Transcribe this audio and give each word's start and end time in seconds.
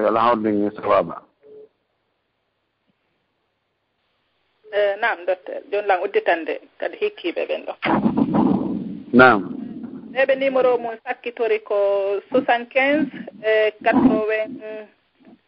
yo 0.00 0.08
ala 0.08 0.20
hawdingi 0.20 0.72
sawaba 0.76 1.20
eh, 4.72 4.96
nam 5.00 5.18
docteur 5.28 5.60
joni 5.70 5.86
lan 5.88 6.00
udditande 6.00 6.54
kadi 6.80 6.96
hikkiɓe 6.96 7.42
ɓen 7.48 7.62
ɗo. 7.68 7.72
Nam 9.12 9.38
eɓe 10.16 10.34
numéro 10.40 10.78
mum 10.78 10.96
sakkitori 11.04 11.58
ko 11.60 11.76
soixante 12.32 12.72
quinze 12.72 13.12
e 13.44 13.72
quatre-vingt 13.84 14.88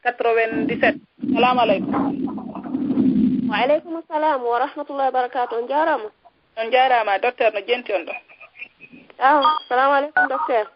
quatre-vingt-dix-sept. 0.05 0.99
Salamu 1.35 1.61
aleykum. 1.65 1.93
Wa 3.49 3.57
aleykum 3.65 4.03
salam 4.09 4.43
wa 4.45 4.59
rahmatullahi 4.61 5.09
wa 5.09 5.17
barakatu 5.19 5.55
on 5.57 5.69
jarama 5.69 6.09
on 6.61 6.71
jarama 6.71 7.19
docteur 7.19 7.49
no 7.55 7.61
jenti 7.65 7.93
on 7.97 8.05
ɗo. 8.05 8.13
Ah, 9.19 9.41
Aw 9.41 9.43
salamu 9.69 9.93
aleykum 10.05 10.29
docteur. 10.29 10.67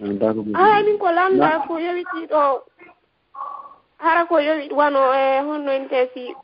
a 0.00 0.82
min 0.82 0.98
ko 0.98 1.08
lamda 1.12 1.46
ah, 1.46 1.66
ko 1.66 1.78
yowitiɗo 1.78 2.62
hara 3.98 4.24
ko 4.24 4.40
yowi 4.40 4.72
wano 4.72 5.12
e 5.14 5.40
honno 5.40 5.72
inte 5.72 6.08
si 6.14 6.34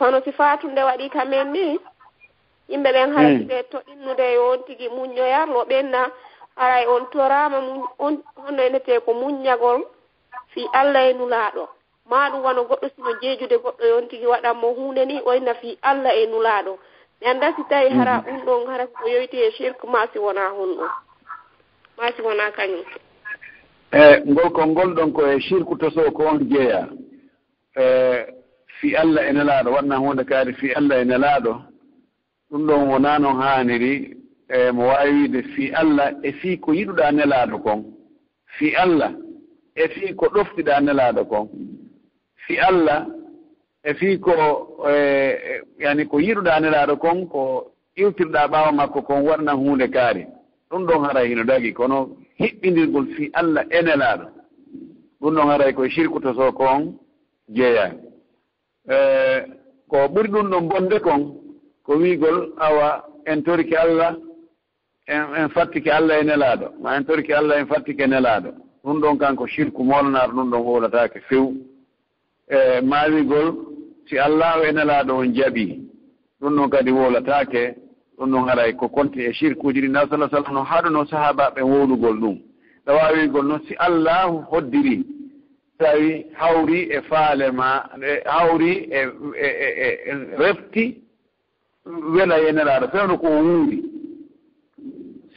wano 0.00 0.22
si 0.24 0.32
fatunde 0.32 0.82
waɗi 0.82 1.10
kamen 1.10 1.52
ni. 1.52 1.78
Yimɓe 2.70 2.92
ɓen 2.92 3.12
hara 3.14 3.28
siɓe 3.38 3.62
toɗinnude 3.70 4.24
e 4.34 4.38
on 4.38 4.62
tigi 4.66 4.88
muññoyarlo 4.88 5.64
ɓenna. 5.64 6.10
Aray 6.56 6.84
e 6.84 6.86
on 6.86 7.06
torama 7.10 7.58
on 7.98 8.22
honno 8.36 8.62
enete 8.62 9.00
ko 9.04 9.14
muññagol. 9.14 9.82
Fi 10.54 10.68
allah 10.72 11.10
e 11.10 11.12
nulaɗo 11.14 11.68
ma 12.10 12.30
ɗum 12.30 12.42
wano 12.44 12.62
goɗɗo 12.64 12.86
sino 12.94 13.10
jeejude 13.20 13.56
goɗɗo 13.56 13.84
e 13.84 13.88
yon 13.88 14.08
tigi 14.08 14.26
waɗanmo 14.26 14.74
hunde 14.76 15.04
ni 15.06 15.20
oyna 15.24 15.54
fi 15.54 15.78
allah 15.82 16.12
e 16.14 16.26
nulaɗo 16.26 16.78
mi 17.20 17.26
annda 17.26 17.54
si 17.56 17.62
tawi 17.70 17.90
hara 17.90 18.22
ɗum 18.24 18.38
ɗon 18.46 18.66
hara 18.70 18.86
ko 18.86 19.08
yowiti 19.08 19.38
e 19.42 19.50
shirque 19.52 19.84
ma 19.86 20.06
si 20.12 20.18
wona 20.18 20.50
hon 20.50 20.76
ɗon 20.76 20.90
maasi 21.98 22.22
wona 22.22 22.50
kañum. 22.56 22.84
E 23.92 24.20
ngol 24.30 24.50
ko 24.52 24.66
ngolɗon 24.66 25.12
ko 25.12 25.26
e 25.26 25.40
sirku 25.40 25.76
toso 25.76 26.10
ko 26.12 26.22
on 26.26 26.38
jeeya. 26.50 26.88
E 27.76 27.86
fi 28.80 28.96
allah 28.96 29.28
e 29.28 29.32
nelaaɗo 29.32 29.70
wanna 29.72 29.96
hunde 29.96 30.24
kaari 30.24 30.52
fi 30.54 30.72
allah 30.72 31.00
e 31.00 31.04
nelaaɗo. 31.04 31.52
Ɗum 32.50 32.66
ɗon 32.66 32.88
wonaa 32.90 33.18
noon 33.18 33.36
haaniri 33.40 34.16
e 34.48 34.70
mo 34.72 34.86
waawi 34.88 35.12
wiide 35.12 35.42
fi 35.54 35.70
allah 35.72 36.12
e 36.22 36.32
fii 36.32 36.56
ko 36.58 36.72
yiɗuɗaa 36.72 37.12
nelaaɗo 37.12 37.58
kon. 37.62 37.84
Fi 38.58 38.74
allah 38.76 39.12
e 39.76 39.88
fii 39.88 40.14
ko 40.14 40.26
ɗoftiɗaa 40.34 40.80
nelaaɗo 40.80 41.24
kon. 41.24 41.48
Fi 42.46 42.58
allah 42.58 43.06
e 43.84 43.94
fii 43.94 44.18
ko 44.18 44.32
yani 45.78 46.04
ko 46.06 46.16
yiɗuɗaa 46.20 46.60
nelaaɗo 46.60 46.96
kon 46.96 47.26
ko 47.28 47.72
iwtirɗaa 47.96 48.48
ɓaawa 48.48 48.72
makko 48.72 49.02
kon 49.02 49.22
waɗna 49.28 49.52
hunde 49.52 49.88
kaari. 49.90 50.26
ɗum 50.72 50.86
ɗon 50.86 51.04
haray 51.04 51.28
hino 51.28 51.44
dagi 51.44 51.72
kono 51.74 52.16
hiɓɓindirgol 52.40 53.06
fi 53.14 53.30
allah 53.34 53.64
enelaaɗo 53.70 54.26
ɗum 55.20 55.34
ɗon 55.34 55.48
haray 55.50 55.72
koye 55.74 55.90
sirku 55.90 56.20
toso 56.20 56.52
kon 56.52 56.94
jeeyani 57.48 57.98
e, 58.88 58.96
ko 59.90 59.96
ɓuri 60.08 60.28
ɗum 60.32 60.50
ɗon 60.50 60.68
bonde 60.68 60.98
kon 61.00 61.20
ko 61.84 61.92
wiigol 61.96 62.52
awa 62.58 63.04
en 63.26 63.42
torike 63.42 63.76
allah 63.76 64.16
en 65.06 65.34
en 65.36 65.48
fattike 65.50 65.88
allah 65.90 66.20
e 66.20 66.24
nelaaɗo. 66.24 66.66
Ma 66.80 66.96
en 66.96 67.04
torike 67.04 67.32
allah 67.34 67.58
en 67.60 67.66
fattike 67.66 68.06
nelaaɗo. 68.06 68.50
Ɗum 68.84 69.00
ɗon 69.00 69.18
kanko 69.18 69.46
sirku 69.48 69.82
molnaɗo 69.84 70.32
ɗum 70.32 70.50
ɗon 70.50 70.62
wowlataake 70.66 71.20
few. 71.28 71.54
E 72.48 72.80
ma 72.82 73.06
wiigol 73.08 73.48
si 74.08 74.18
allah 74.18 74.58
o 74.60 74.64
e 74.64 74.72
nelaaɗo 74.72 75.12
on 75.20 75.34
jaɓii 75.34 75.80
ɗum 76.40 76.54
ɗon 76.56 76.70
kadi 76.70 76.90
wowlataake 76.92 77.74
ɗon 78.18 78.26
noon 78.30 78.48
alay 78.48 78.72
ko 78.76 78.88
konte 78.88 79.16
e 79.20 79.32
shirkuji 79.32 79.80
ɗi. 79.80 79.88
Nabi 79.88 80.10
sallah 80.10 80.30
sallam 80.30 80.54
no 80.54 80.62
haɗuno 80.64 81.04
sahabaɓe 81.06 81.60
wowlugol 81.62 82.18
ɗum. 82.20 82.38
Ɗawawigol 82.86 83.46
noon 83.46 83.60
si 83.68 83.74
allahu 83.78 84.44
hoddiri. 84.50 85.04
Tawi 85.78 86.26
hawri 86.38 86.88
e 86.90 87.00
faale 87.08 87.50
ma 87.52 87.82
e 88.02 88.20
hawri 88.26 88.88
e, 88.90 89.00
e, 89.36 89.48
e 90.10 90.12
refti 90.38 91.02
wela 91.86 92.38
e 92.40 92.52
nelaɗo 92.52 92.88
fewno 92.92 93.18
ko 93.18 93.26
wuuri. 93.28 93.82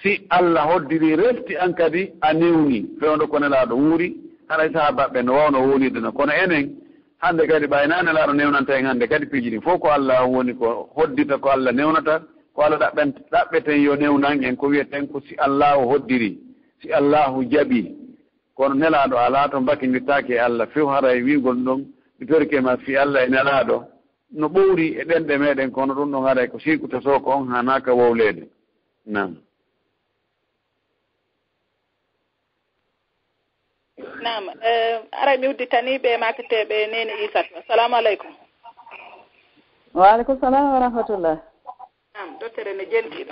Si 0.03 0.25
allah 0.30 0.68
hoddiri 0.68 1.16
refti 1.16 1.56
an 1.57 1.74
kadi 1.74 2.12
a 2.22 2.34
newni 2.34 2.86
fewno 3.00 3.28
ko 3.28 3.40
nelaɗo 3.40 3.74
wuuri. 3.75 4.16
Haɗay 4.50 4.69
sahabaɓe 4.74 5.24
no 5.24 5.34
wawno 5.34 5.59
wonirde 5.62 6.00
no 6.02 6.12
kono 6.12 6.31
enen. 6.34 6.75
Hannde 7.22 7.47
kadi 7.47 7.66
ɓayna 7.68 8.03
nelaɗo 8.03 8.34
newnanta 8.34 8.78
en 8.78 8.86
hannde 8.86 9.07
kadi 9.07 9.25
piiji 9.25 9.50
ɗin 9.50 9.62
fof 9.62 9.80
ko 9.80 9.88
allah 9.90 10.28
woni 10.30 10.53
ko 10.53 10.90
hoddita 10.96 11.38
ko 11.40 11.50
allah 11.50 11.72
newnata. 11.74 12.22
ko 12.56 12.62
allah 12.62 12.80
ɗaɓɓen 12.80 13.10
ɗaɓɓeten 13.32 13.82
yo 13.84 13.96
newnan 13.96 14.44
en 14.44 14.56
ko 14.56 14.68
wiyeten 14.68 15.08
ko 15.08 15.20
si 15.22 15.36
allahu 15.36 15.90
hoddiri 15.92 16.40
si 16.82 16.92
allahu 16.92 17.44
jaɓi. 17.52 17.82
Kono 18.56 18.74
nelaɗo 18.76 19.18
ala 19.18 19.50
to 19.52 19.60
mbakidirtake 19.62 20.34
e 20.34 20.40
allah 20.40 20.68
few 20.74 20.88
haray 20.88 21.22
wigol 21.22 21.56
ɗon 21.66 21.86
ɗi 22.20 22.26
torike 22.28 22.62
ma 22.62 22.78
fi 22.78 22.96
allah 22.98 23.24
e 23.26 23.30
nelaɗo 23.30 23.84
no 24.32 24.48
ɓowri 24.48 24.88
e 25.00 25.04
ɗenɗe 25.04 25.38
meɗen 25.38 25.72
kono 25.72 25.94
ɗum 25.94 26.12
ɗon 26.12 26.24
haray 26.28 26.48
ko 26.48 26.60
sirkutoto 26.60 27.20
ko 27.24 27.30
on 27.32 27.48
hanaka 27.52 27.92
wowlede 27.94 28.48
nam 29.06 29.36
nam 34.24 34.44
eh, 34.64 35.00
ara 35.12 35.38
mi 35.38 35.48
udditaniɓe 35.48 36.18
makateɓe 36.18 36.88
nene 36.92 37.14
isat 37.26 37.48
assalamu 37.60 37.96
aleykum 37.96 38.32
waaleykum 39.94 40.40
salam 40.40 40.74
wa 40.74 40.80
rahmatullah. 40.80 41.38
nam 42.25 42.38
docteur 42.40 42.68
ene 42.68 42.86
jenɗi 42.91 43.24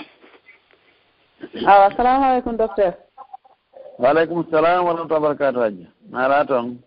awa 1.68 1.86
assalamu 1.86 2.26
aleykum 2.26 2.58
docteur. 2.58 2.94
Waaleykum 4.00 4.46
salam 4.52 4.86
wa 4.86 4.94
rahmatulah 4.94 5.22
barakatu 5.22 5.59
aji 5.62 5.88
mara 6.12 6.46
toon. 6.46 6.80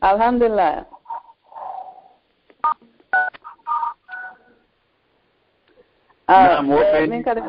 Alhamdulillah. 0.00 0.84
Ah, 6.28 6.62
eh, 6.62 7.06
min 7.08 7.22
kadi 7.24 7.40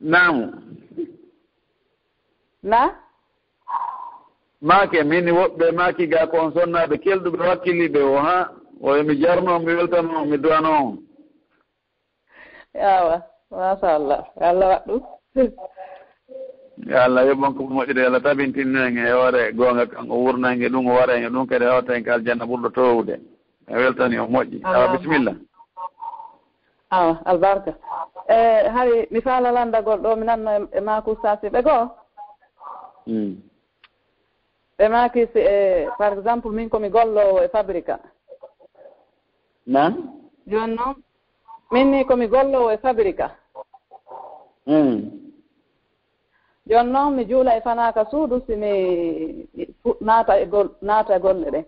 nam 0.00 0.34
na? 2.62 2.82
Maake 4.62 5.02
min 5.04 5.26
woɓɓe 5.30 5.72
maaki 5.72 6.06
ga 6.10 6.26
ko 6.30 6.36
on 6.38 6.52
sonnaɓe 6.52 6.96
kelɗuɓe 7.04 7.38
wakkilliɓe 7.48 8.00
o 8.02 8.16
ha 8.18 8.50
oyo 8.82 9.02
mi 9.04 9.14
jarno 9.20 9.58
mi 9.58 9.74
weltano 9.74 10.24
mi 10.24 10.36
duwano 10.38 10.70
on 10.80 11.05
yawa 12.78 13.22
machallah 13.50 14.20
allah 14.40 14.66
waɗ 14.68 14.82
ɗum 14.86 15.00
yo 16.86 16.96
allah 16.98 17.22
yoɓon 17.26 17.54
ko 17.56 17.62
moƴƴude 17.64 18.06
allah 18.06 18.22
tabintinnoge 18.22 19.00
e 19.00 19.10
hoore 19.12 19.52
goonga 19.52 19.86
kan 19.86 20.10
o 20.10 20.16
wurnange 20.24 20.68
ɗum 20.68 20.86
o 20.86 20.94
warenge 20.94 21.28
ɗum 21.28 21.46
kadi 21.46 21.64
hawten 21.64 22.04
ko 22.04 22.10
aljanna 22.12 22.44
ɓurɗo 22.44 22.68
towde 22.74 23.20
e 23.68 23.74
weltani 23.74 24.18
o 24.18 24.26
moƴƴi. 24.26 24.60
Awa 24.64 24.88
bisimilla. 24.96 25.34
Awa 26.90 27.20
albarka. 27.24 27.74
E 28.28 28.68
hay 28.68 29.06
mi 29.10 29.20
faala 29.20 29.50
landagol 29.52 30.00
ɗo 30.00 30.16
mi 30.16 30.24
nanno 30.26 30.68
e 30.72 30.80
makou 30.80 31.16
sasiɓe 31.22 31.62
goo? 31.62 31.90
Hmm. 33.06 33.34
Ɓe 34.78 34.88
makisi 34.88 35.38
e 35.38 35.88
par 35.98 36.12
exemple 36.12 36.50
min 36.50 36.68
komi 36.68 36.88
gollowo 36.90 37.42
e 37.42 37.48
fabrica 37.48 37.98
nan 39.66 39.92
joni 40.46 40.74
noon 40.76 40.94
min 41.70 41.90
ni 41.90 42.04
komi 42.04 42.26
gollowo 42.28 42.70
e 42.72 42.76
fabrica 42.78 43.30
hmm. 44.66 44.96
jooni 46.66 46.90
noon 46.92 47.14
mi 47.16 47.24
juula 47.24 47.56
e 47.56 47.60
fanaaka 47.60 48.04
suudu 48.10 48.36
si 48.46 48.54
mi 48.56 48.70
naata 50.00 50.38
e 50.42 50.46
gol 50.46 50.68
naata 50.82 51.16
e 51.16 51.20
golle 51.20 51.50
ɗen 51.54 51.64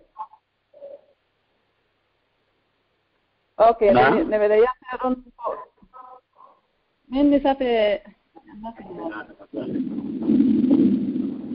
ok 3.69 3.79
ne 4.29 4.35
ɓeɗe 4.41 4.55
yaltira 4.65 4.95
ɗon 5.01 5.15
min 7.11 7.29
ni 7.29 7.39
safe 7.43 7.69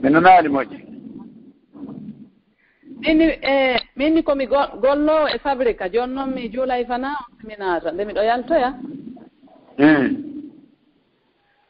mi 0.01 0.09
nanaani 0.11 0.49
moƴƴi. 0.49 0.94
minni 2.99 3.25
e 3.41 3.79
minni 3.95 4.23
komi 4.23 4.47
gollowo 4.47 5.27
e 5.27 5.37
fabrique 5.39 5.89
jooni 5.89 6.13
noon 6.13 6.31
mi 6.33 6.49
juulay 6.49 6.85
fana 6.85 7.09
on 7.09 7.37
seminaire 7.41 7.91
nde 7.91 8.05
miɗo 8.05 8.21
yaltoya. 8.23 8.69
Hmm. 9.77 10.07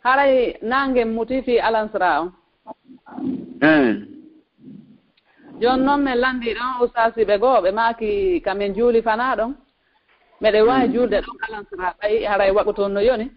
Haray 0.04 0.57
nangue 0.62 1.06
muti 1.06 1.42
fi 1.42 1.60
alansra 1.60 2.22
o 2.22 2.31
hmm. 3.62 3.92
jooni 5.62 5.83
noon 5.86 6.01
min 6.04 6.16
lanndi 6.24 6.54
ɗon 6.54 6.83
ustasiɓe 6.86 7.38
goo 7.39 7.62
ɓe 7.62 7.71
maaki 7.71 8.42
kamin 8.45 8.75
juuli 8.75 9.01
fana 9.01 9.36
ɗon. 9.36 9.54
Miɗe 10.42 10.62
waawi 10.62 10.86
hmm. 10.86 10.94
juulde 10.94 11.18
ɗon 11.21 11.38
alansra 11.48 11.95
ɓayi 12.00 12.25
haray 12.25 12.51
waɓu 12.51 12.74
toon 12.74 12.94
no 12.94 13.00
yoni. 13.01 13.28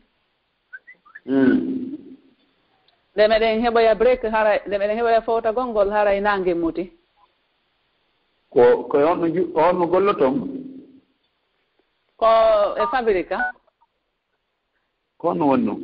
Nde 3.15 3.23
meɗen 3.29 3.61
heɓoya 3.65 3.95
break 3.95 4.23
haray 4.23 4.61
nde 4.67 4.79
meɗen 4.79 4.97
heɓoya 4.99 5.21
fowta 5.23 5.53
gonngol 5.53 5.91
haray 5.91 6.21
nangue 6.21 6.55
muti. 6.55 6.98
ko 8.53 8.85
koye 8.91 9.05
on 9.05 9.79
no 9.79 9.87
golloton 9.87 10.35
ko 12.17 12.29
e 12.77 12.85
fabrique 12.91 13.33
a 13.33 13.53
ko 15.19 15.29
on 15.29 15.39
no 15.39 15.47
woni 15.47 15.65
noon 15.65 15.81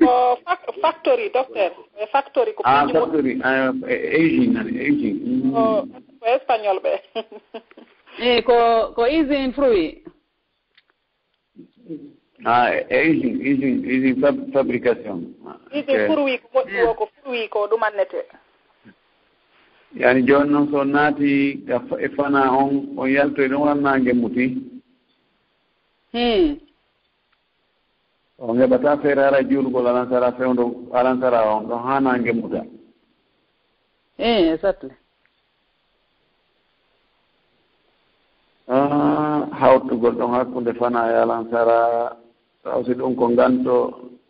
ko 0.00 0.38
factory 0.82 1.30
docteur 1.34 1.72
e 1.98 2.06
factory 2.12 2.52
ko 2.54 2.62
ah 2.64 2.86
factory 2.88 3.40
ah, 3.44 3.72
e, 3.88 3.94
e 3.94 4.18
usine 4.22 4.58
an 4.60 4.68
e 4.68 4.88
usine. 4.88 5.52
Ko 6.20 6.26
espagnol 6.26 6.78
ɓe. 6.80 6.92
Eyi 8.22 8.38
eh, 8.38 8.44
ko 8.44 8.56
ko 8.94 9.02
usine 9.06 9.52
fruit. 9.52 10.04
Ah 12.44 12.70
usine 12.88 13.38
usine 13.50 13.78
usine 13.82 14.52
fabrication. 14.52 15.34
Ah, 15.46 15.58
usine 15.74 16.06
fruit 16.06 16.40
ko 16.42 16.48
moƴƴi 16.54 16.86
o 16.88 16.94
ko 16.94 17.04
fruit 17.22 17.50
ko 17.50 17.66
ɗumannete. 17.66 18.22
yani 19.94 20.22
joni 20.22 20.50
noon 20.50 20.70
so 20.70 20.84
naati 20.84 21.62
e, 21.68 21.76
e 22.04 22.08
fana 22.16 22.50
on 22.52 22.94
on 22.96 23.10
yaltoy 23.10 23.48
ɗum 23.48 23.60
wonannaa 23.60 23.98
gemmuti 24.04 24.46
on 28.38 28.58
heɓata 28.58 28.98
feere 29.02 29.22
ara 29.24 29.42
juulugol 29.42 29.86
alansara 29.86 30.32
fewndo 30.32 30.64
alansara 30.92 31.40
on 31.54 31.66
ɗo 31.68 31.76
haana 31.76 32.18
gemmuta 32.24 32.62
e 34.18 34.52
exactly. 34.54 34.90
Ah, 38.68 39.46
hawtugol 39.60 40.14
ɗon 40.16 40.30
hakkunde 40.34 40.72
fana 40.74 41.10
e 41.12 41.14
alansara 41.22 42.16
tawsi 42.62 42.94
ɗum 42.94 43.14
ko 43.16 43.28
nganto 43.28 43.76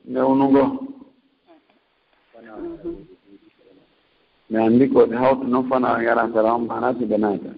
newnugo 0.04 0.62
mhm. 2.42 3.11
mi 4.52 4.58
anndi 4.58 4.86
ko 4.92 5.06
ɓe 5.06 5.16
hawta 5.16 5.46
noon 5.48 5.68
fana 5.68 5.94
on 5.96 6.02
yaransara 6.04 6.54
on 6.54 6.66
mana 6.66 6.94
si 6.98 7.04
ɓe 7.06 7.16
naata. 7.18 7.50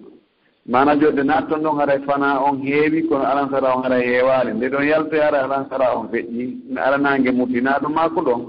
Mana 0.65 0.95
jodde 0.99 1.23
naat 1.23 1.47
toon 1.49 1.61
ɗon 1.63 1.77
haray 1.79 1.99
fana 2.07 2.39
on 2.41 2.57
heewi 2.63 3.03
kono 3.09 3.23
alansara 3.25 3.75
on 3.75 3.83
haray 3.83 4.03
heewaali. 4.07 4.53
Nde 4.53 4.69
ɗon 4.69 4.87
yaltoyara 4.87 5.43
alansara 5.43 5.95
on 5.97 6.07
feƴƴi. 6.11 6.77
Aranaange 6.77 7.31
mutinaa 7.31 7.79
ɗum 7.81 7.93
maa 7.93 8.09
ko 8.09 8.21
ɗon. 8.21 8.41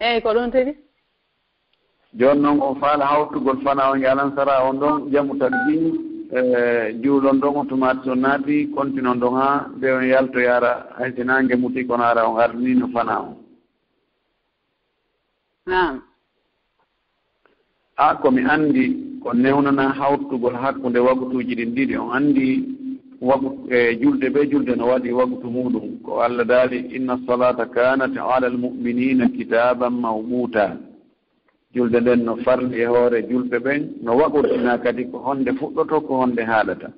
Eeyi 0.00 0.22
ko 0.22 0.28
ɗon 0.32 0.50
tigi 0.52 0.74
jooni 2.14 2.40
noon 2.40 2.60
on 2.62 2.74
faala 2.80 3.04
hawtugol 3.06 3.58
fana 3.64 3.90
on 3.90 4.00
e 4.02 4.06
alansara 4.06 4.64
on 4.68 4.78
ɗon 4.78 5.10
jamu 5.12 5.34
tagdin 5.38 5.82
e, 6.32 6.92
juulon 7.02 7.40
ɗon 7.40 7.56
on 7.56 7.66
tumaati 7.66 8.10
on 8.10 8.16
naati 8.20 8.70
kontinon 8.74 9.18
ɗon 9.20 9.34
haa 9.34 9.66
nde 9.76 9.86
on 9.92 10.02
yaltoyara 10.06 10.86
hay 10.98 11.12
si 11.16 11.24
naange 11.24 11.56
muti 11.56 11.84
kono 11.86 12.04
ara 12.04 12.28
on 12.28 12.36
harni 12.38 12.74
no 12.76 12.86
fana 12.94 13.20
on. 13.20 13.34
Naam. 15.66 16.07
a 17.98 18.14
komi 18.22 18.42
anndi 18.46 18.84
ko 19.22 19.32
newnana 19.34 19.92
hawtugol 19.98 20.54
hakkunde 20.54 20.98
waktuuji 20.98 21.54
ɗin 21.58 21.74
ɗiɗi. 21.74 21.96
On 21.98 22.10
anndi 22.16 22.46
wagu 23.20 23.66
e 23.70 23.98
julde 24.00 24.30
ɓe 24.30 24.40
julde 24.50 24.76
no 24.76 24.86
waɗi 24.86 25.10
wagutu 25.12 25.48
muɗum. 25.50 25.98
Ko 26.04 26.20
allah 26.20 26.44
daali 26.46 26.78
inna 26.96 27.18
salata 27.26 27.66
kanat 27.66 28.14
ala 28.16 28.46
almuminina 28.46 29.28
kitaban 29.28 29.90
mawmuta 30.00 30.76
julde 31.74 32.00
nden 32.00 32.24
no 32.24 32.36
farli 32.44 32.80
e 32.80 32.86
hoore 32.86 33.22
julɓe 33.28 33.58
ɓen 33.58 33.82
no 34.02 34.12
waɓurtina 34.16 34.78
kadi 34.82 35.04
ko 35.10 35.18
honde 35.18 35.50
fuɗɗoto 35.58 36.00
ko 36.06 36.12
honde 36.22 36.40
haaɗata 36.42 36.88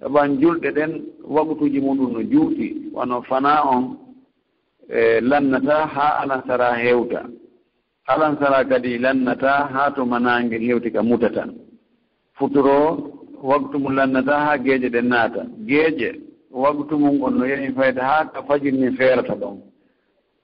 saban 0.00 0.38
julɗe 0.40 0.70
ɗen 0.76 0.92
waɓutuji 1.34 1.80
muɗum 1.80 2.12
no 2.12 2.20
juuɗi 2.22 2.66
wono 2.94 3.22
fana 3.22 3.62
on 3.74 3.96
e 4.88 5.20
lannata 5.20 5.86
haa 5.94 6.18
alantara 6.22 6.74
heewta. 6.78 7.20
alan 8.08 8.38
sara 8.40 8.64
kadi 8.64 8.98
lannata 8.98 9.68
haa 9.72 9.90
to 9.92 10.04
manangel 10.06 10.60
hewti 10.60 10.90
ka 10.90 11.02
mutata. 11.02 11.44
Futuro 12.38 12.96
waktu 13.42 13.78
mum 13.78 13.92
lannata 13.94 14.32
haa 14.44 14.56
geeƴe 14.58 14.88
ɗen 14.88 15.08
naata. 15.12 15.44
Geeƴe 15.68 16.10
waktu 16.50 16.98
mum 16.98 17.22
on 17.22 17.38
no 17.38 17.44
yehi 17.44 17.68
fayde 17.76 18.00
haa 18.00 18.24
ka 18.32 18.42
fajir 18.48 18.72
ni 18.72 18.96
feerata 18.96 19.34
ɗon. 19.36 19.56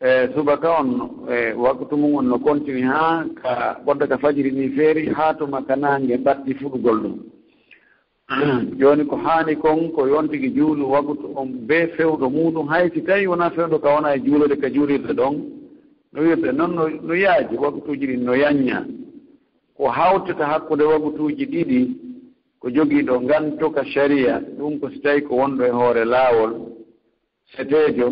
E 0.00 0.28
subaka 0.36 0.68
on 0.80 0.88
e 1.32 1.52
waktu 1.56 1.96
mum 1.96 2.14
on 2.16 2.28
no 2.28 2.38
continue 2.38 2.84
haa 2.84 3.24
ka 3.42 3.80
ɓodda 3.86 4.08
ka 4.08 4.18
fajiri 4.18 4.50
ni 4.52 4.68
feeri 4.76 5.08
haa 5.08 5.32
tuma 5.34 5.62
ka 5.64 5.74
nange 5.76 6.18
batti 6.18 6.54
fuɗugol 6.60 7.00
ɗum. 7.02 7.16
Jooni 8.78 9.04
ko 9.08 9.16
haani 9.16 9.56
kon 9.56 9.88
ko 9.96 10.06
yontigi 10.06 10.50
juulu 10.52 10.84
waktu 10.92 11.32
on 11.36 11.64
be 11.66 11.86
fewɗo 11.96 12.28
muɗum 12.28 12.68
hay 12.68 12.90
si 12.92 13.00
tawi 13.02 13.26
wonaa 13.26 13.50
fewɗo 13.56 13.80
ka 13.80 13.88
wonaa 13.94 14.16
e 14.16 14.20
juulode 14.20 14.56
ka 14.60 14.68
juulirde 14.68 15.12
ɗon 15.16 15.63
no 16.14 16.20
wirde 16.22 16.52
noon 16.52 16.74
no 16.74 16.88
no 16.88 17.14
yaaji 17.14 17.56
waktuuji 17.56 18.06
ɗi 18.06 18.16
no 18.18 18.32
yanña. 18.34 18.86
Ko 19.76 19.88
hawtata 19.88 20.46
hakkude 20.46 20.84
waktuuji 20.84 21.44
ɗiɗi 21.52 21.80
ko 22.60 22.70
jogiiɗo 22.70 23.14
ngantuka 23.22 23.84
sharia 23.84 24.40
ɗum 24.58 24.78
ko 24.80 24.88
so 24.90 24.98
tawii 25.02 25.22
ko 25.28 25.34
wonɗo 25.36 25.64
e 25.66 25.70
hoore 25.70 26.04
laawol 26.04 26.52
seteejo 27.56 28.08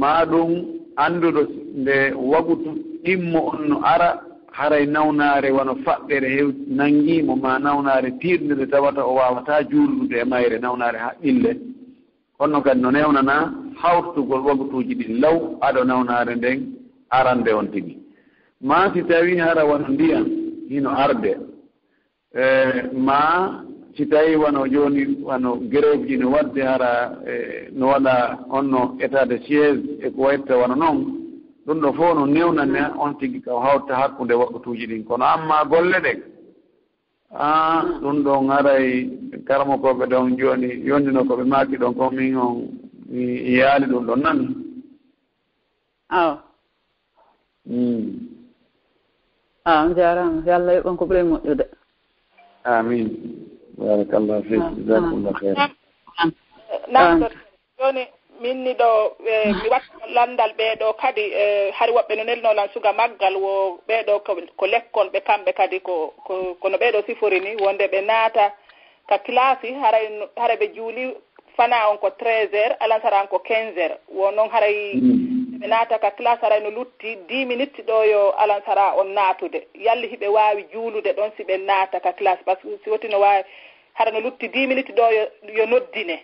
ma 0.00 0.24
ɗum 0.30 0.50
annduɗo 0.96 1.42
nde 1.80 1.96
wagutu 2.32 2.70
ɗimmo 3.04 3.38
on 3.52 3.60
no 3.68 3.76
ara 3.92 4.08
haray 4.52 4.86
nawnaare 4.86 5.50
wano 5.56 5.74
faɓɓere 5.84 6.28
hew 6.36 6.48
nanngiimo 6.78 7.36
ma 7.36 7.58
nawnaare 7.58 8.10
tiiɗnde 8.20 8.54
nde 8.54 8.66
tawata 8.72 9.02
o 9.06 9.14
waawataa 9.14 9.62
juulɗude 9.70 10.16
e 10.20 10.24
mayre 10.24 10.58
nawnaare 10.58 10.98
haqqille 10.98 11.50
honno 12.38 12.60
kadi 12.60 12.80
no 12.80 12.90
newnanaa 12.90 13.42
hawtugol 13.82 14.40
wagutuuji 14.46 14.94
ɗin 15.00 15.20
law 15.22 15.36
aɗo 15.66 15.80
nawnaare 15.84 16.34
nden. 16.36 16.58
arande 17.10 17.52
on 17.52 17.66
tigi. 17.70 17.98
Ma 18.60 18.90
si 18.94 19.02
tawi 19.04 19.36
hara 19.38 19.64
wono 19.64 19.88
ndiyam 19.88 20.26
hino 20.68 20.90
arde. 20.90 21.36
E, 22.34 22.82
ma 22.94 23.64
si 23.96 24.06
tawi 24.06 24.36
wano 24.36 24.66
joni 24.68 25.18
wano 25.22 25.56
grève 25.56 26.06
ji 26.06 26.16
no 26.16 26.30
wadde 26.30 26.60
hara 26.62 27.18
e, 27.26 27.68
no 27.72 27.86
waɗa 27.88 28.38
onno 28.50 28.96
état 29.00 29.24
de 29.26 29.38
siége 29.46 29.98
e 30.06 30.10
ko 30.10 30.22
wayitta 30.22 30.56
wano 30.56 30.74
noon 30.74 30.98
ɗum 31.66 31.80
ɗo 31.80 31.92
fof 31.92 32.14
no 32.14 32.26
newnane 32.26 32.80
on 32.98 33.14
tigi 33.18 33.40
ka 33.40 33.50
hawta 33.52 33.94
hakkunde 33.96 34.32
wakkutuji 34.34 34.86
ɗin. 34.86 35.04
Kono 35.04 35.24
amma 35.24 35.64
golle 35.64 35.98
ɗe 36.02 36.22
a 37.30 37.82
ɗum 38.02 38.22
ɗon 38.24 38.48
haray 38.50 39.10
karamo 39.46 39.78
koɓe 39.78 40.06
ɗon 40.06 40.36
joni 40.38 40.68
yondino 40.86 41.24
koɓe 41.24 41.44
maaki 41.44 41.76
ɗon 41.76 41.94
ko 41.94 42.10
min 42.10 42.36
on 42.36 42.68
mi 43.08 43.52
yaali 43.58 43.86
ɗum 43.86 44.06
ɗon 44.06 44.20
nan. 44.22 44.38
Awa 46.08 46.45
an 49.66 49.94
jarama 49.94 50.42
yo 50.46 50.54
allah 50.54 50.74
yoɓon 50.74 50.96
ko 50.96 51.04
ɓuuri 51.06 51.22
moƴƴude. 51.22 51.64
Amin. 52.64 53.06
Barakallah 53.78 54.42
fik 54.48 54.60
ah, 54.62 54.72
jasakumllah 54.86 55.34
heir 55.42 55.54
ah. 55.58 55.70
namdo 56.88 57.28
joni 57.78 58.06
minni 58.40 58.72
ɗo 58.74 58.88
e, 59.26 59.52
mi 59.52 59.68
watta 59.68 60.06
landal 60.14 60.52
ɓeeɗo 60.58 60.92
kadi 60.96 61.20
e, 61.20 61.70
hari 61.72 61.92
woɓɓe 61.92 62.16
no 62.16 62.24
nelnolan 62.24 62.68
suga 62.72 62.92
maggal 62.92 63.36
wo 63.36 63.78
ɓeeɗo 63.88 64.20
ko 64.56 64.66
lekkol 64.66 65.08
ɓe 65.10 65.20
kamɓe 65.20 65.52
kadi 65.52 65.80
ko 65.80 66.14
kono 66.60 66.76
ɓeeɗo 66.78 67.06
sifori 67.06 67.40
ni 67.40 67.56
wonde 67.56 67.86
ɓe 67.86 68.00
naata. 68.06 68.52
Ka 69.08 69.18
classe 69.18 69.66
haray 69.82 70.08
haray 70.36 70.56
ɓe 70.56 70.74
juuli 70.74 71.14
fana 71.56 71.90
on 71.90 71.98
ko 71.98 72.10
treize 72.10 72.52
heures 72.52 72.76
alansara 72.80 73.22
on 73.22 73.28
ko 73.28 73.38
quinze 73.38 73.76
heures. 73.76 73.98
Wo 74.08 74.30
noon 74.30 74.48
haray 74.50 74.94
mm. 74.94 75.35
ɓe 75.60 75.66
naataka 75.68 76.10
classe 76.16 76.42
aray 76.46 76.60
no 76.62 76.70
lutti 76.70 77.16
dix 77.28 77.46
minutes 77.46 77.84
ɗo 77.86 77.96
yo 78.12 78.30
alansara 78.38 78.94
on 79.00 79.08
naatude. 79.14 79.66
Yalli 79.74 80.06
hiɓe 80.08 80.28
waawi 80.28 80.64
juulude 80.72 81.10
ɗon 81.16 81.30
si 81.36 81.42
ɓe 81.44 81.56
naataka 81.66 82.12
classe 82.12 82.42
par 82.44 82.56
ce 82.62 82.68
que 82.68 82.78
si 82.84 82.90
woti 82.90 83.08
no 83.08 83.18
waawi 83.20 83.42
hara 83.94 84.10
no 84.12 84.20
lutti 84.20 84.48
dix 84.48 84.68
minutes 84.68 84.94
ɗo 84.94 85.04
yo 85.16 85.24
yo 85.58 85.66
noddine. 85.66 86.16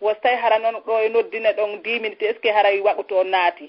Woso 0.00 0.20
tawi 0.22 0.36
hara 0.36 0.58
noon 0.58 0.82
ɗo 0.86 0.92
yo 1.02 1.08
noddine 1.08 1.50
ɗon 1.56 1.82
dix 1.84 2.00
minutes 2.00 2.22
est 2.22 2.34
ce 2.34 2.40
que 2.40 2.48
haray 2.50 2.80
waɗuto 2.80 3.16
on 3.20 3.30
naati? 3.30 3.68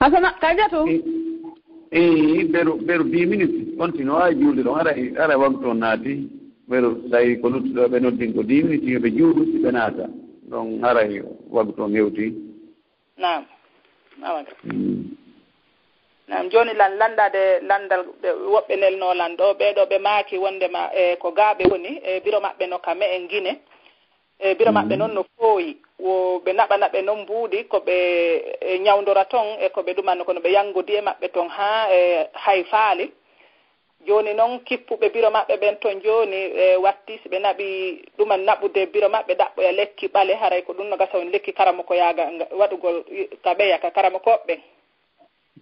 Hasana 0.00 0.34
kadiatou 0.40 0.86
eyi 0.88 2.40
eh, 2.40 2.44
ɓeɗo 2.52 2.72
eh, 2.76 2.84
ɓeɗo 2.86 3.04
dix 3.10 3.26
minutes 3.26 3.56
on 3.78 3.90
no 4.04 4.14
waawi 4.14 4.34
juulde 4.40 4.62
ɗon 4.62 4.78
aray 4.80 5.12
aray 5.18 5.36
waɗuto 5.36 5.70
on 5.70 5.78
naati. 5.78 6.28
Ɓeɗo 6.70 7.10
tawi 7.10 7.40
ko 7.40 7.48
luttiɗo 7.48 7.88
ɓe 7.88 8.00
noddin 8.00 8.34
ko 8.34 8.42
dix 8.42 8.64
minutes 8.64 8.88
yoɓe 8.88 9.10
juulu 9.16 9.44
si 9.52 9.58
ɓe 9.64 9.70
naata. 9.72 10.04
Ɗon 10.50 10.80
haray 10.82 11.22
waɗuto 11.50 11.82
on 11.84 11.94
hewti 11.94 12.50
nam 13.20 13.44
nam 16.28 16.48
joni 16.50 16.74
lan 16.74 16.96
landade 16.98 17.60
landal 17.62 18.02
woɓɓe 18.54 18.74
nelnolan 18.76 19.36
ɗo 19.36 19.46
ɓeɗo 19.58 19.82
ɓe 19.90 19.98
maaki 19.98 20.36
wondema 20.38 20.90
e 20.94 21.16
ko 21.16 21.30
gaaɓe 21.32 21.64
woni 21.70 22.00
e 22.04 22.20
biro 22.20 22.38
maɓɓe 22.40 22.66
no 22.68 22.78
kame 22.78 23.02
en 23.16 23.26
guine 23.28 23.52
e 24.38 24.54
biro 24.54 24.70
maɓɓe 24.72 24.96
noon 24.96 25.14
no 25.14 25.22
fooyi 25.36 25.76
wo 25.98 26.38
ɓe 26.44 26.52
naɓana 26.52 26.88
ɓe 26.92 27.02
noon 27.02 27.20
mbuuɗi 27.22 27.64
koɓe 27.68 27.94
ñawdora 28.84 29.24
ton 29.24 29.46
e 29.60 29.68
koɓe 29.68 29.94
ɗumanno 29.96 30.24
kono 30.24 30.40
ɓe 30.40 30.50
yanngodi 30.52 30.94
e 30.96 31.00
maɓɓe 31.00 31.28
ton 31.32 31.48
haa 31.48 31.88
e 31.92 32.26
hay 32.34 32.64
faali. 32.64 33.12
joni 34.06 34.34
noon 34.34 34.60
kippuɓe 34.64 35.08
biro 35.12 35.30
maɓɓe 35.30 35.56
ɓen 35.60 35.76
ton 35.80 36.00
joni 36.04 36.36
e 36.36 36.76
watti 36.76 37.18
siɓe 37.22 37.38
naɓi 37.38 37.66
ɗuman 38.18 38.40
naɓude 38.44 38.86
biro 38.92 39.08
maɓɓe 39.08 39.34
ɗaɓɓoya 39.34 39.72
lekki 39.72 40.08
ɓale 40.08 40.34
haray 40.34 40.62
ko 40.62 40.72
ɗum 40.72 40.88
no 40.88 40.96
gasa 40.96 41.18
on 41.18 41.30
lekki 41.32 41.52
karama 41.52 41.82
ko 41.82 41.94
yaaga 41.94 42.24
waɗugol 42.50 43.04
ka 43.44 43.54
ɓeya 43.54 43.78
ka 43.78 43.90
karama 43.90 44.18
koɓɓen 44.18 44.58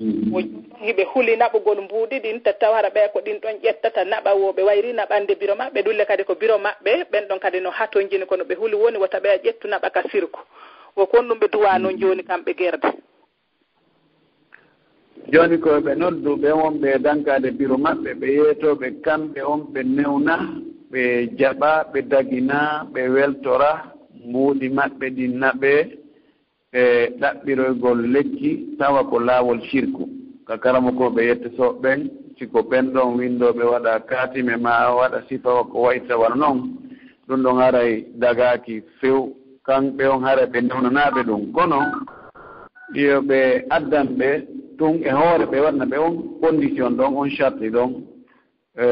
mm-hmm. 0.00 0.68
hiɓe 0.86 1.04
huuli 1.04 1.36
naɓugol 1.36 1.80
mbuuɗi 1.80 2.20
ɗin 2.20 2.40
tattaw 2.42 2.72
hara 2.74 2.88
ɓeya 2.90 3.08
ko 3.12 3.20
ɗin 3.20 3.38
ɗon 3.40 3.58
ƴettata 3.62 4.04
naɓa 4.04 4.34
wo 4.34 4.52
ɓe 4.52 4.62
wayri 4.62 4.92
naɓande 4.92 5.34
biro 5.34 5.54
maɓɓe 5.54 5.82
ɗulle 5.82 6.04
kadi 6.06 6.24
ko 6.24 6.34
biro 6.34 6.58
maɓɓe 6.58 7.04
ɓen 7.10 7.26
ɗon 7.28 7.38
kadi 7.40 7.60
no 7.60 7.70
hatojini 7.70 8.26
kono 8.26 8.44
ɓe 8.44 8.54
huuli 8.54 8.74
woni 8.76 8.98
wota 8.98 9.18
ɓeya 9.20 9.36
ƴettu 9.42 9.68
naɓa 9.68 9.90
ka 9.90 10.02
sirku. 10.10 10.40
Wo 10.96 11.06
kon 11.06 11.28
ɗum 11.28 11.38
ɓe 11.38 11.48
duwa 11.50 11.78
noon 11.78 11.98
joni 11.98 12.22
kamɓe 12.22 12.54
gerde. 12.56 12.88
joni 15.32 15.58
ko 15.58 15.70
ɓe 15.84 15.92
nodduɓe 16.00 16.48
wonɓe 16.60 16.98
dankade 17.04 17.48
biro 17.58 17.76
maɓɓe 17.84 18.10
ɓe 18.20 18.26
yeetoɓe 18.36 18.86
kamɓe 19.04 19.40
on 19.52 19.60
ɓe 19.72 19.80
newna 19.96 20.34
ɓe 20.90 21.02
jaɓa 21.38 21.70
ɓe 21.92 21.98
dagina 22.10 22.58
ɓe 22.92 23.00
weltora. 23.14 23.70
Mbuuɗi 24.28 24.68
maɓɓe 24.76 25.06
ɗi 25.16 25.24
naɓe 25.40 25.72
e 26.72 26.82
ɗaɓɓiroygol 27.20 27.98
lekki 28.14 28.50
tawa 28.78 29.04
ko 29.10 29.18
laawol 29.20 29.60
sirku 29.70 30.04
ka 30.46 30.56
karamo 30.62 30.92
ko 30.98 31.04
ɓe 31.14 31.22
yettisoɓe 31.28 31.78
ɓen 31.82 32.00
siko 32.38 32.62
ɓen 32.70 32.92
ɗon 32.94 33.16
windoɓe 33.18 33.62
waɗa 33.72 34.00
katime 34.10 34.56
ma 34.56 34.74
waɗa 34.98 35.22
sifawa 35.28 35.64
ko 35.70 35.76
waytawal 35.86 36.34
noon 36.38 36.58
ɗum 37.28 37.42
ɗon 37.42 37.56
haray 37.60 38.04
dagaki 38.16 38.82
few. 39.00 39.34
Kamɓe 39.66 40.04
on 40.08 40.22
hara 40.24 40.46
ɓe 40.46 40.60
newnanaɓe 40.60 41.20
ɗum 41.28 41.52
kono. 41.52 41.78
Yo 42.94 43.20
ɓe 43.20 43.64
addan 43.70 44.08
ɓe 44.18 44.28
tun 44.78 45.02
e 45.04 45.10
hoore 45.10 45.44
ɓe 45.50 45.58
waɗna 45.64 45.84
ɓe 45.90 45.96
on 45.98 46.14
condition 46.40 46.90
ɗon 46.96 47.14
on 47.16 47.28
charte 47.36 47.66
ɗon. 47.74 47.90
E, 48.78 48.84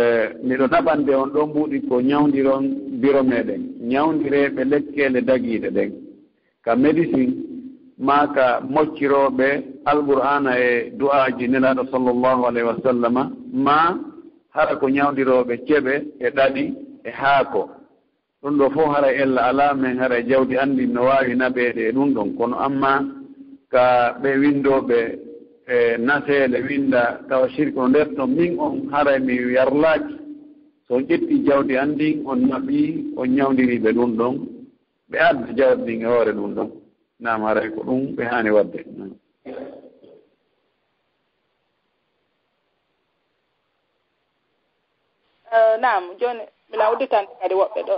miɗo 0.43 0.66
naɓande 0.73 1.14
on 1.14 1.28
ɗon 1.35 1.52
ɓuuɗi 1.55 1.78
ko 1.88 2.00
ñawdiron 2.02 2.64
biro 3.00 3.23
meɗen. 3.23 3.62
Ñawdireɓe 3.90 4.62
lekkele 4.71 5.21
dagiiɗe 5.28 5.69
ɗen. 5.76 5.90
Ka 6.64 6.75
médecine 6.76 7.35
ma 7.99 8.26
ka 8.35 8.61
mocciroɓe 8.69 9.49
alqur'ana 9.85 10.59
e 10.61 10.90
du'aji 10.99 11.49
nelaɗo 11.49 11.83
sallllahu 11.90 12.45
alayhi 12.47 12.66
wa 12.69 12.76
sallama 12.83 13.31
ma 13.52 13.97
hara 14.50 14.76
ko 14.76 14.87
ñawdiroɓe 14.88 15.55
ceɓe 15.69 15.95
e 16.21 16.31
ɗaɗi 16.37 16.64
e 17.05 17.11
haako. 17.11 17.71
Ɗum 18.43 18.59
ɗo 18.59 18.71
fof 18.71 18.88
hara 18.95 19.12
ella 19.12 19.43
ala 19.49 19.75
men 19.75 19.99
hara 19.99 20.21
jawdi 20.23 20.57
anndi 20.59 20.87
no 20.87 21.02
waawi 21.05 21.35
naɓeede 21.37 21.88
e 21.88 21.93
ɗum 21.93 22.12
ɗon 22.14 22.35
kono. 22.37 22.57
Amma 22.59 23.05
ka 23.71 24.16
ɓe 24.23 24.31
winndoɓe 24.40 25.25
e 25.66 25.96
naseele 25.99 26.58
winnda 26.66 27.02
tawa 27.28 27.49
sirki 27.54 27.78
o 27.78 27.88
nder 27.88 28.08
to 28.16 28.26
min 28.26 28.58
on 28.58 28.88
hara 28.92 29.18
mi 29.18 29.35
yarlaaki 29.56 30.14
so 30.88 30.94
ƴetti 31.00 31.44
jawdi 31.46 31.75
anndin 31.82 32.23
on 32.26 32.40
naɓii 32.50 33.14
on 33.16 33.26
ñawndiri 33.37 33.78
ɓe 33.85 33.90
ɗum 33.96 34.12
ɗon 34.18 34.35
ɓe 35.11 35.16
adda 35.28 35.52
jawdi 35.58 35.82
ndin 35.82 36.02
e 36.02 36.06
hoore 36.06 36.32
ɗum 36.32 36.54
ɗon. 36.56 36.70
Nam 37.25 37.40
haray 37.46 37.68
ko 37.75 37.80
ɗum 37.87 38.00
ɓe 38.16 38.23
haani 38.30 38.50
waɗde. 38.56 38.78
Nam 45.82 46.02
jooni 46.20 46.44
mbiɗa 46.68 46.92
udditande 46.92 47.32
kadi 47.40 47.54
woɓɓe 47.61 47.80
ɗo. 47.88 47.94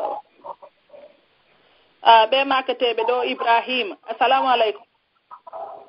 Ɓe 2.31 2.39
maketeɓe 2.51 3.03
ɗo 3.09 3.17
ibrahima 3.33 3.95
assalamu 4.11 4.49
aleykum. 4.55 4.88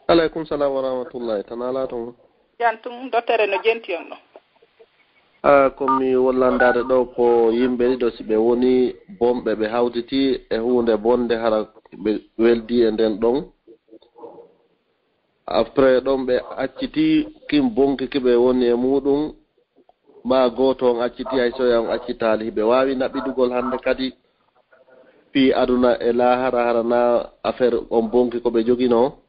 aleykum 0.10 0.42
salam 0.46 0.74
wa 0.74 0.82
rahmatullahi 0.82 1.44
tan 1.46 1.62
ala 1.62 1.86
toon 1.88 2.14
jantum 2.60 3.10
dottere 3.14 3.46
no 3.48 3.58
jenti 3.64 3.94
on 3.96 4.10
ɗo. 4.10 4.18
A 5.44 5.70
komi 5.78 6.16
wollandade 6.16 6.82
ɗo 6.90 6.98
ko 7.16 7.26
yimɓe 7.54 7.84
ɗiɗo 7.90 8.10
si 8.18 8.24
ɓe 8.24 8.36
woni 8.36 8.96
bomɓe 9.20 9.52
ɓe 9.60 9.66
hawtiti 9.74 10.20
e 10.50 10.58
hunde 10.58 10.98
bonde 10.98 11.36
hara 11.38 11.60
ɓe 12.04 12.12
weldi 12.42 12.78
e 12.88 12.92
nden 12.92 13.14
ɗon. 13.22 13.38
Après 15.46 16.02
ɗon 16.02 16.26
ɓe 16.28 16.36
acciti 16.64 17.06
kim 17.50 17.70
bonki 17.76 18.06
kiɓe 18.14 18.32
woni 18.44 18.66
e 18.66 18.74
muɗum 18.74 19.22
ma 20.24 20.50
goto 20.50 20.92
on 20.92 21.02
acciti 21.02 21.36
hay 21.40 21.52
soya 21.58 21.82
on 21.82 21.92
accitali 21.96 22.50
ɓe 22.52 22.62
wawi 22.66 22.96
naɓidugol 22.96 23.52
hande 23.54 23.78
kadi 23.86 24.14
fi 25.32 25.54
aduna 25.54 25.92
e 26.02 26.12
lahara 26.12 26.62
harana 26.68 27.30
affaire 27.44 27.78
on 27.92 28.10
bonki 28.12 28.38
koɓe 28.42 28.66
jogino. 28.66 29.29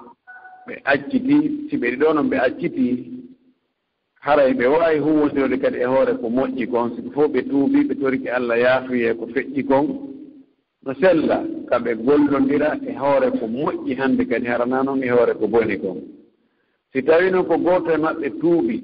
ɓe 0.71 0.81
acciti 0.85 1.67
si 1.69 1.77
ɓe 1.77 1.95
ɗo 1.99 2.13
noon 2.13 2.29
ɓe 2.29 2.37
acciti 2.37 2.87
haray 4.21 4.53
ɓe 4.53 4.65
waawi 4.67 4.99
huwodirode 4.99 5.57
kadi 5.59 5.77
e 5.79 5.85
hoore 5.85 6.13
ko 6.21 6.27
moƴƴi 6.29 6.67
kon. 6.71 6.95
Sibi 6.95 7.09
fof 7.11 7.31
ɓe 7.31 7.41
tuubi 7.49 7.83
ɓe 7.87 7.95
toriki 7.99 8.29
allah 8.29 8.57
yaafuye 8.59 9.13
ko 9.19 9.25
feƴƴi 9.33 9.63
kon. 9.67 9.85
No 10.85 10.93
sella 11.01 11.43
kamɓe 11.69 11.95
gollondira 12.05 12.77
e 12.87 12.93
hoore 12.95 13.31
ko 13.39 13.45
moƴƴi 13.47 13.95
hannde 13.99 14.25
kadi 14.27 14.45
harana 14.47 14.83
noon 14.83 15.03
e 15.03 15.09
hoore 15.09 15.33
ko 15.39 15.47
boni 15.47 15.77
kon. 15.79 15.97
Si 16.93 17.03
tawi 17.03 17.31
noon 17.31 17.45
ko 17.45 17.57
gooto 17.57 17.91
e 17.91 17.97
maɓɓe 17.97 18.29
tuuɓi 18.39 18.83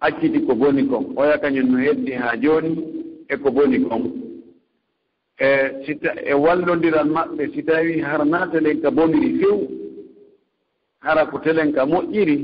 acciti 0.00 0.40
ko 0.46 0.54
boni 0.54 0.86
kon. 0.88 1.12
Oya 1.16 1.38
kañum 1.38 1.70
no 1.70 1.78
heddi 1.78 2.12
haa 2.12 2.36
jooni 2.36 2.76
e 3.28 3.36
ko 3.36 3.50
boni 3.50 3.82
kon. 3.88 4.02
E 5.40 5.48
si 5.84 5.98
e 6.24 6.34
wallodiral 6.34 7.08
maɓɓe 7.08 7.50
si 7.54 7.62
tawi 7.64 8.00
haranaata 8.00 8.60
ley 8.60 8.78
ka 8.80 8.90
boniri 8.90 9.38
few 9.40 9.79
hara 11.00 11.26
ko 11.30 11.38
telen 11.38 11.72
ka 11.72 11.84
moƴƴiri. 11.86 12.36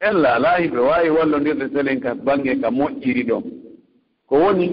Ella 0.00 0.34
alaa 0.36 0.60
ɓe 0.72 0.78
waawi 0.88 1.10
wallondirde 1.10 1.68
telen 1.74 2.00
ka 2.00 2.14
baŋnge 2.14 2.60
ka 2.62 2.68
moƴƴiri 2.70 3.22
ɗon 3.28 3.42
ko 4.28 4.34
woni 4.42 4.66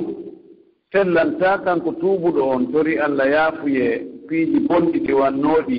sellanta 0.92 1.58
kanko 1.66 1.92
tuubuɗo 2.00 2.42
on 2.54 2.72
tori 2.72 2.94
allah 3.06 3.28
yaafuye 3.36 3.86
piiji 4.28 4.60
bonɗi 4.68 5.00
ɗi 5.06 5.14
wannooɗi 5.22 5.78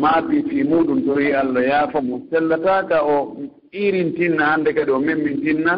maapi 0.00 0.36
fii 0.48 0.62
muɗum 0.70 0.98
tori 1.06 1.32
allah 1.40 1.62
yaafa 1.70 1.98
mo 2.08 2.14
sellataka 2.30 2.96
o 3.14 3.36
irintinna 3.72 4.44
hannde 4.50 4.70
kadi 4.76 4.90
o 4.90 4.98
memmintinna 4.98 5.72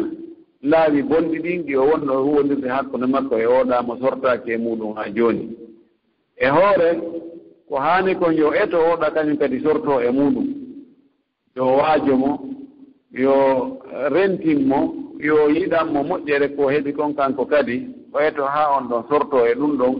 laawi 0.71 1.01
bonɗi 1.09 1.37
ɗin 1.43 1.61
ɗi 1.65 1.73
o 1.75 1.83
wonno 1.89 2.13
huwondirde 2.25 2.67
hakkunde 2.75 3.05
makko 3.13 3.35
e 3.37 3.45
oɗa 3.59 3.77
mo 3.87 3.93
sortaki 4.01 4.51
e 4.51 4.57
muɗum 4.57 4.91
haa 4.97 5.09
jooni. 5.15 5.45
E 6.37 6.47
hoore 6.55 6.89
ko 7.67 7.75
haani 7.75 8.15
kon 8.15 8.31
yo 8.35 8.53
eto 8.53 8.77
oɗa 8.91 9.11
kañum 9.13 9.37
kadi 9.37 9.59
sorto 9.61 9.99
e 10.01 10.09
muɗum. 10.11 10.47
Yo 11.55 11.65
waajo 11.77 12.15
mo 12.17 12.31
yo 13.11 13.33
rentin 14.13 14.65
mo 14.67 14.79
yo 15.19 15.49
yiɗanmo 15.49 16.03
moƴƴere 16.03 16.55
ko 16.55 16.69
heɓi 16.69 16.93
kon 16.93 17.13
kanko 17.15 17.45
kadi 17.45 17.87
o 18.13 18.19
eto 18.19 18.43
haa 18.45 18.77
on 18.77 18.87
ɗon 18.89 19.03
sorto 19.09 19.45
e 19.45 19.53
ɗum 19.55 19.77
ɗon 19.77 19.93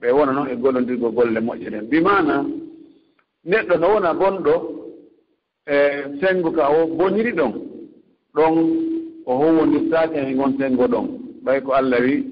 ɓe 0.00 0.12
wona 0.12 0.32
noon 0.32 0.48
e 0.50 0.56
gollondirgo 0.56 1.10
golle 1.10 1.40
moƴƴere. 1.40 1.80
Mbimana 1.82 2.44
neɗɗo 3.46 3.76
no 3.78 3.86
wona 3.94 4.14
gonɗo 4.14 4.54
e 5.66 5.76
senngo 6.20 6.50
ka 6.50 6.68
o 6.70 6.86
boniri 6.86 7.32
ɗon 7.32 7.52
ɗon 8.34 8.54
o 9.26 9.32
howondirtaake 9.38 10.16
e 10.18 10.34
ngon 10.34 10.58
senngo 10.58 10.86
ɗon. 10.88 11.06
Ɓay 11.44 11.60
ko 11.62 11.72
allah 11.72 12.00
wi 12.00 12.24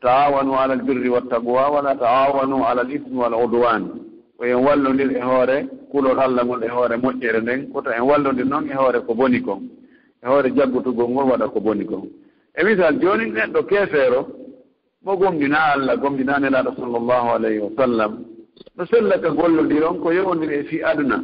taawanu 0.00 0.54
ala 0.58 0.76
birri 0.76 1.08
wattaqwa 1.08 1.70
wala 1.70 1.94
taawanu 1.94 2.64
ala 2.64 2.80
al 2.82 2.90
ismi 2.90 3.16
wal 3.16 3.34
udwan. 3.34 4.07
ko 4.38 4.44
en 4.46 4.54
wallondir 4.64 5.10
e 5.16 5.20
hoore 5.20 5.66
kulol 5.90 6.18
allah 6.20 6.44
ngol 6.46 6.62
e 6.62 6.68
hoore 6.68 6.96
moƴƴere 6.96 7.40
nden 7.42 7.72
koto 7.72 7.90
en 7.90 8.02
wallondir 8.06 8.46
noon 8.46 8.70
e 8.70 8.74
hoore 8.74 9.00
ko 9.06 9.14
boni 9.14 9.40
kon. 9.42 9.68
E 10.22 10.26
hoore 10.26 10.50
jaggutugol 10.54 11.08
ngol 11.10 11.26
waɗa 11.30 11.48
ko 11.52 11.60
boni 11.60 11.84
kon. 11.84 12.06
E 12.54 12.62
misal 12.64 12.98
jooni 13.00 13.30
neɗɗo 13.30 13.62
keefeero 13.66 14.28
mo 15.04 15.16
gomdina 15.16 15.58
allah 15.74 15.96
gomdina 15.98 16.38
nelaaɗo 16.38 16.70
sallllahu 16.78 17.28
alayhi 17.34 17.58
wa 17.58 17.70
sallam 17.76 18.24
no 18.76 18.84
sellaka 18.86 19.30
gollodiri 19.30 19.82
on 19.84 19.98
ko 20.02 20.12
yewondiri 20.12 20.54
e 20.54 20.62
fii 20.64 20.82
aduna. 20.82 21.18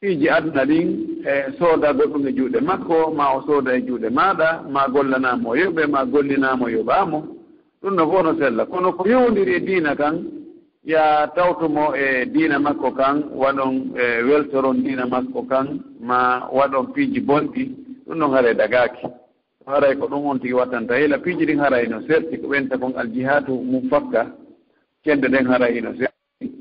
Fiiji 0.00 0.28
aduna 0.28 0.64
ɗin 0.64 0.88
e 1.26 1.52
sooda 1.58 1.92
goɗɗum 1.94 2.26
e 2.28 2.32
juuɗe 2.32 2.60
makko 2.60 3.10
ma 3.10 3.34
o 3.34 3.42
sooda 3.42 3.74
e 3.74 3.82
juuɗe 3.82 4.08
maaɗa 4.10 4.62
ma 4.70 4.86
gollanamo 4.88 5.56
yoɓe 5.56 5.86
ma 5.90 6.04
gollinamo 6.04 6.68
yoɓaamo 6.68 7.18
ɗum 7.82 7.94
no 7.94 8.06
fof 8.10 8.22
no 8.22 8.38
sella. 8.38 8.66
Kono 8.66 8.92
ko 8.92 9.02
yowndiri 9.08 9.54
e 9.56 9.60
diina 9.60 9.96
kan 9.96 10.37
ya 10.84 11.26
tawtumo 11.34 11.94
e 11.96 12.26
diina 12.26 12.58
makko 12.58 12.90
kan 12.92 13.22
waɗon 13.34 13.92
e 13.96 14.22
weltoron 14.22 14.82
diina 14.82 15.06
makko 15.06 15.42
kan 15.48 15.80
ma 16.00 16.48
waɗon 16.52 16.92
piiji 16.94 17.20
bonɗi 17.20 17.64
ɗum 18.06 18.18
ɗon 18.18 18.30
haray 18.32 18.54
dagaaki. 18.54 19.06
Haray 19.66 19.96
ko 19.96 20.06
ɗum 20.08 20.26
on 20.26 20.38
tigi 20.40 20.54
wattanta. 20.54 20.94
Hila 20.98 21.18
piiji 21.18 21.44
ɗin 21.46 21.60
haray 21.60 21.86
no 21.88 22.00
serti 22.06 22.38
ko 22.40 22.48
ɓenta 22.48 22.78
kon 22.78 22.94
aljihatu 22.96 23.52
mum 23.52 23.88
fakka 23.90 24.32
kende 25.04 25.28
ɗen 25.28 25.46
haray 25.46 25.74
hino 25.74 25.92
serti. 25.96 26.14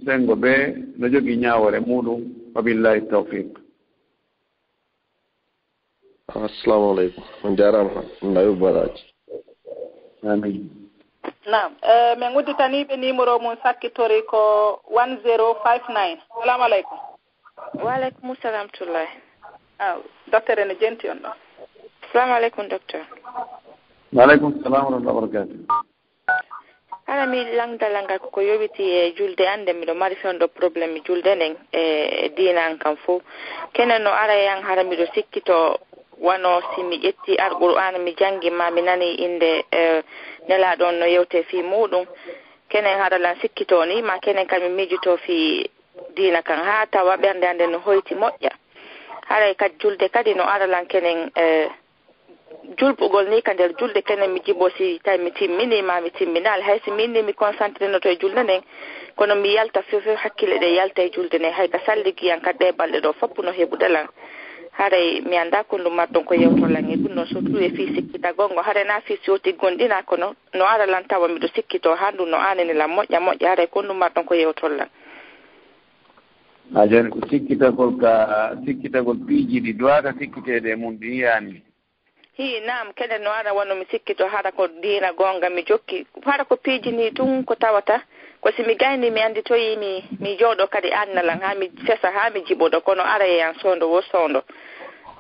Sengo 0.06 0.36
be 0.36 0.54
no 0.98 1.08
jogii 1.10 1.38
ñaawore 1.38 1.80
muɗum 1.80 2.22
wabillahi 2.56 3.02
tawfiq 3.10 3.48
assalamu 6.28 6.92
aleykum 6.92 7.24
on 7.44 7.56
jarama 7.56 8.02
allah 8.24 8.52
baraji 8.56 9.04
amin. 10.24 10.87
nam 11.48 11.72
eh, 11.82 12.16
min 12.20 12.36
udditaniɓe 12.38 12.96
numéro 12.98 13.40
mum 13.40 13.56
sakkitori 13.64 14.22
ko 14.32 14.82
one 14.90 15.18
zero 15.24 15.56
five 15.64 15.84
nine. 15.90 16.20
Salamu 16.40 16.64
aleykum. 16.64 16.98
Waaleykum 17.84 18.36
salam 18.42 18.68
tullahi. 18.70 19.18
Aw 19.80 19.98
docteur 20.32 20.60
ene 20.60 20.76
jenti 20.82 21.10
on 21.10 21.20
ɗo. 21.24 21.32
Salamu 22.12 22.34
aleykum 22.34 22.68
docteur. 22.70 23.04
Waaleykum 24.14 24.64
salam 24.64 24.86
warahmatulah 24.86 25.14
wabarakatu 25.16 25.88
hana 27.08 27.26
mi 27.26 27.40
langdala 27.56 28.04
ngal 28.04 28.20
koko 28.20 28.42
yowiti 28.42 28.84
e 28.84 29.14
julde 29.16 29.48
annde 29.48 29.72
miɗo 29.74 29.94
mari 29.96 30.16
fewn 30.16 30.38
ɗo 30.40 30.48
probléme 30.48 31.00
julde 31.08 31.32
nden 31.36 31.56
e, 31.72 31.82
e 32.26 32.30
diina 32.36 32.62
an 32.66 32.78
kam 32.78 32.96
fo 32.98 33.22
kenen 33.74 34.04
no 34.04 34.12
ara 34.12 34.36
e 34.36 34.48
an 34.48 34.62
hara 34.64 34.84
miɗo 34.84 35.06
sikkito 35.16 35.80
wano 36.20 36.62
si 36.76 36.84
mi 36.84 36.98
ƴetti 36.98 37.38
alqur'ana 37.38 37.98
mi 38.00 38.14
janngi 38.16 38.50
ma 38.50 38.70
mi 38.72 38.82
nani 38.82 39.16
innde 39.16 39.64
nelaɗon 40.48 41.00
no 41.00 41.06
yewte 41.06 41.44
fi 41.44 41.62
muɗum. 41.64 42.06
Kenen 42.70 43.00
haralan 43.00 43.36
sikkito 43.42 43.86
ni 43.86 44.02
ma 44.02 44.20
kenen 44.20 44.48
kadi 44.48 44.68
mi 44.70 44.76
miijito 44.76 45.18
fi 45.18 45.70
diina 46.16 46.42
kan. 46.42 46.60
Haa 46.60 46.86
tawa 46.86 47.16
ɓernde 47.18 47.46
hannde 47.48 47.68
no 47.68 47.80
hoyti 47.80 48.16
moƴƴa. 48.16 48.52
Haray 49.30 49.56
kadi 49.56 49.76
julde 49.80 50.10
kadi 50.10 50.34
no 50.34 50.44
aralan 50.44 50.86
kenen 50.88 51.32
e, 51.36 51.68
julɓugol 52.78 53.30
ni 53.30 53.42
ka 53.42 53.54
nder 53.54 53.72
julde 53.80 54.02
kenen 54.02 54.32
mi 54.32 54.40
jibo 54.46 54.70
si 54.78 55.00
tawi 55.04 55.18
mi 55.20 55.32
timmini 55.32 55.82
ma 55.82 56.02
mi 56.02 56.10
timminal. 56.12 56.62
Hay 56.62 56.80
si 56.84 56.92
mi 56.92 57.04
inni 57.04 57.22
mi 57.24 57.34
concentré 57.34 57.86
e 57.86 58.18
julde 58.20 58.44
nden 58.44 58.62
kono 59.16 59.36
mi 59.36 59.54
yalta 59.54 59.82
few 59.84 60.02
hakkille 60.16 60.58
ɗe 60.60 60.74
yalta 60.76 61.02
e 61.04 61.10
julde 61.12 61.38
nden. 61.40 61.54
Hay 61.54 61.68
ka 61.70 61.80
salligiyan 61.86 62.42
kadi 62.42 62.66
ɗe 62.66 62.72
balɗe 62.72 63.00
ɗo 63.02 63.14
foppu 63.14 63.42
no 63.44 63.52
heɓudalan 63.52 64.08
haray 64.78 65.22
mi 65.22 65.38
annda 65.38 65.64
ko 65.64 65.78
ɗum 65.78 65.96
mat 65.96 66.12
ɗon 66.12 66.24
ko 66.26 66.34
yewtolange 66.36 66.96
ɗum 66.96 67.14
noon 67.16 67.28
surtout 67.28 67.62
e 67.62 67.70
fii 67.70 67.96
sikkita 67.96 68.34
gongo. 68.34 68.62
Haray 68.62 68.86
na 68.86 69.02
fii 69.02 69.18
siwti 69.26 69.54
gonɗina 69.54 70.04
ko 70.06 70.18
no 70.18 70.36
no 70.54 70.66
aralan 70.66 71.08
tawa 71.08 71.28
miɗo 71.28 71.48
sikkito 71.56 71.96
han 71.96 72.14
ndu 72.14 72.26
no 72.26 72.38
anenilam 72.38 72.92
moƴƴa 72.92 73.20
moƴƴa. 73.20 73.48
Haray 73.50 73.68
kon 73.68 73.88
ɗum 73.88 73.98
mat 73.98 74.14
ɗon 74.16 74.26
ko 74.26 74.34
yewtollan 74.36 74.90
a 76.76 76.88
joni 76.88 77.10
ko 77.10 77.20
sikkitagol 77.30 77.98
ka 77.98 78.12
sikkitagol 78.66 79.18
piiji 79.28 79.60
ɗi 79.62 79.74
duwata 79.78 80.14
sikkitede 80.20 80.70
e 80.72 80.76
mum 80.76 80.98
ɗi 81.00 81.08
yiyani 81.10 81.62
hi 82.38 82.60
nam 82.68 82.94
kene 82.94 83.18
no 83.24 83.32
ara 83.32 83.54
wonno 83.54 83.76
mi 83.76 83.86
sikkito 83.92 84.28
hara 84.28 84.52
ko 84.52 84.68
diina 84.68 85.14
gonga 85.14 85.50
mi 85.50 85.64
jokki. 85.64 86.06
Hara 86.26 86.46
ko 86.46 86.56
piiji 86.58 86.92
ni 86.92 87.12
tun 87.12 87.44
ko 87.46 87.56
tawata 87.56 88.04
ko 88.42 88.52
si 88.56 88.64
mi 88.64 88.76
gayni 88.76 89.10
mi 89.12 89.22
anndi 89.22 89.42
toyi 89.44 89.76
mi 89.78 90.04
mi 90.20 90.38
jooɗo 90.38 90.68
kadi 90.70 90.92
annalan 90.92 91.40
haa 91.42 91.56
mi 91.56 91.72
sesa 91.88 92.12
haa 92.12 92.30
mi 92.30 92.42
jiɓoɗo 92.46 92.82
kono 92.84 93.02
ara 93.04 93.26
e 93.26 93.38
yan 93.38 93.56
sowndo 93.62 93.90
wo 93.90 94.02
sowndo 94.02 94.44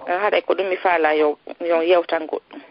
haɗa 0.08 0.42
ko 0.42 0.54
ɗum 0.54 0.70
mi 0.70 0.76
faala 0.78 1.14
yo 1.16 1.38
yo 1.62 1.82
yewtan 1.84 2.26
goɗɗum. 2.28 2.62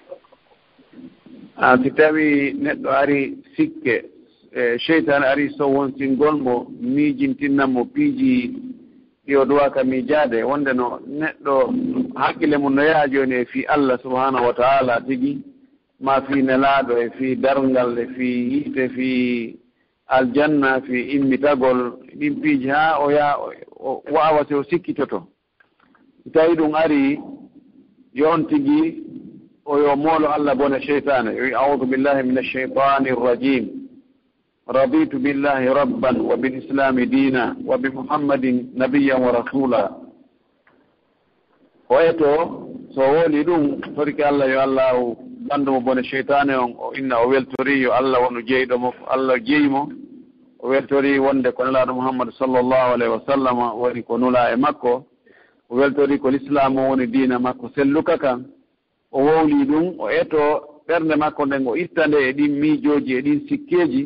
A 1.57 1.77
si 1.83 1.91
tawi 1.91 2.53
neɗɗo 2.55 2.89
ari 2.91 3.39
sikke 3.57 4.05
e 4.53 4.79
cheytan 4.79 5.23
ari 5.23 5.51
so 5.57 5.69
wontingolmo 5.69 6.67
miijintinnanmo 6.81 7.85
piiji 7.85 8.53
ɗi 9.27 9.37
o 9.37 9.45
duwaka 9.45 9.85
miijaade 9.85 10.43
wonde 10.43 10.73
no 10.73 11.01
neɗɗo 11.07 11.55
haqqille 12.15 12.57
mum 12.59 12.75
no 12.75 12.83
yaha 12.83 13.09
jooni 13.09 13.35
e 13.35 13.45
fii 13.45 13.65
allah 13.69 13.99
subahanahu 14.03 14.47
wa 14.47 14.53
taala 14.55 15.01
tigi 15.07 15.43
ma 16.01 16.21
fii 16.23 16.43
nelaaɗo 16.43 16.97
e 16.99 17.11
fii 17.19 17.37
darngal 17.37 17.99
e 17.99 18.07
fii 18.17 18.49
yiite 18.53 18.85
e 18.85 18.89
fii 18.89 19.57
aljanna 20.07 20.77
e 20.79 20.81
fii 20.87 21.11
immitagol 21.17 21.81
ɗin 22.19 22.41
piiji 22.41 22.69
haa 22.69 22.99
o 22.99 23.11
yaha 23.11 23.37
o 23.81 24.03
waawa 24.13 24.45
si 24.49 24.55
o 24.55 24.63
sikkitoto. 24.65 25.27
so 26.27 26.31
tawi 26.33 26.57
ɗum 26.57 26.75
ari 26.75 27.21
yon 28.15 28.47
tigi 28.49 29.03
o 29.65 29.79
yo 29.79 29.97
moolo 29.97 30.29
allah 30.29 30.55
bone 30.55 30.81
cheytane 30.81 31.29
wi 31.41 31.55
audu 31.55 31.87
billahi 31.87 32.23
min 32.23 32.39
alcheytani 32.39 33.09
irrajim 33.09 33.69
raditu 34.67 35.19
billahi 35.19 35.67
rabban 35.69 36.21
wa 36.21 36.37
bilislami 36.37 37.07
dina 37.07 37.57
wa 37.65 37.79
bi 37.79 37.89
muhammadin 37.91 38.71
nabiyan 38.75 39.23
wa 39.23 39.33
rasula 39.33 39.91
o 41.89 42.01
eto 42.01 42.69
so 42.95 43.01
wooli 43.01 43.45
ɗum 43.45 43.81
torki 43.95 44.23
allah 44.23 44.49
yo 44.51 44.61
allah 44.61 44.95
ɓanndumo 45.49 45.81
bone 45.81 46.03
cheytane 46.03 46.55
on 46.57 46.75
o 46.79 46.93
inna 46.95 47.19
o 47.23 47.29
weltori 47.29 47.83
yo 47.83 47.93
allah 47.93 48.21
wonu 48.23 48.43
jeyɗomo 48.43 48.93
allah 49.09 49.39
jeyimo 49.45 49.89
o 50.59 50.69
weltori 50.69 51.19
wonde 51.19 51.53
ko 51.53 51.65
nelaɗo 51.65 51.95
mouhammadou 51.95 52.33
sallllahu 52.33 52.95
alayhi 52.95 53.13
wa 53.13 53.23
sallam 53.27 53.59
woni 53.79 54.03
ko 54.03 54.19
nula 54.19 54.51
e 54.53 54.57
makko. 54.57 55.07
o 55.69 55.75
weltori 55.77 56.19
ko 56.19 56.31
l'islam 56.31 56.77
o 56.79 56.89
woni 56.89 57.07
diina 57.07 57.39
makko 57.39 57.71
selluka 57.75 58.19
kan 58.19 58.45
o 59.11 59.19
wowli 59.25 59.65
ɗum 59.65 59.95
o 59.99 60.11
eto 60.11 60.39
ɓernde 60.89 61.17
makko 61.17 61.47
nden 61.47 61.67
o 61.67 61.77
itta 61.77 62.07
nde 62.07 62.17
e 62.29 62.33
ɗin 62.33 62.53
miijoji 62.61 63.13
e 63.15 63.21
ɗin 63.23 63.49
sikkeji 63.49 64.03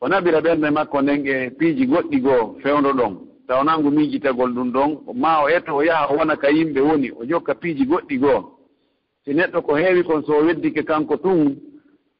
o 0.00 0.08
naɓira 0.08 0.40
ɓernde 0.40 0.70
makko 0.70 1.02
nden 1.02 1.26
e 1.26 1.50
piiji 1.50 1.86
goɗɗi 1.86 2.20
goo 2.20 2.56
fewndo 2.62 2.92
ɗon. 2.92 3.16
Tawnangu 3.46 3.90
miijitagol 3.90 4.50
ɗum 4.54 4.70
ɗon 4.72 4.98
ma 5.14 5.42
o 5.42 5.48
eto 5.48 5.76
o 5.76 5.82
yaha 5.82 6.06
o 6.12 6.16
wona 6.18 6.36
ka 6.36 6.48
yimɓe 6.50 6.80
woni 6.80 7.10
o 7.10 7.24
jokka 7.24 7.54
piiji 7.54 7.84
goɗɗi 7.86 8.18
goo. 8.18 8.58
Si 9.24 9.34
neɗɗo 9.34 9.62
ko 9.62 9.74
heewi 9.76 10.02
kon 10.04 10.22
so 10.24 10.32
o 10.38 10.44
weddike 10.44 10.82
kanko 10.84 11.16
tun 11.16 11.56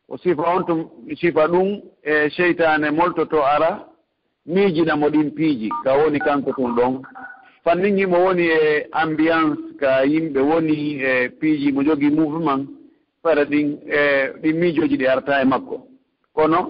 o 0.08 0.16
sifa 0.16 0.42
on 0.56 0.64
to 0.66 0.90
sifa 1.20 1.46
ɗum 1.48 1.80
e 2.02 2.30
cheytane 2.30 2.90
moltoto 2.90 3.42
ara 3.44 3.86
miijinamo 4.46 5.08
ɗin 5.08 5.30
piiji 5.34 5.68
ka 5.84 5.96
woni 5.98 6.18
kanko 6.20 6.52
tun 6.52 6.74
ɗon. 6.76 7.02
fannin 7.64 7.98
yimo 7.98 8.18
woni 8.24 8.46
e 8.48 8.86
ambiance 8.92 9.60
ka 9.80 9.90
yimɓe 10.04 10.40
woni 10.40 10.76
e 11.10 11.28
piiji 11.38 11.72
mo 11.72 11.82
jogii 11.82 12.10
mouvement 12.10 12.66
fara 13.22 13.44
ɗin 13.44 13.68
e 13.98 14.00
ɗin 14.42 14.56
miijoji 14.60 14.96
ɗi 14.96 15.06
arta 15.06 15.40
e 15.42 15.44
makko. 15.44 15.76
Kono 16.34 16.60